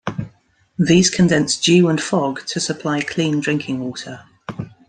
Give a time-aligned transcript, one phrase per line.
[0.79, 4.23] These condense dew and fog to supply clean drinking water.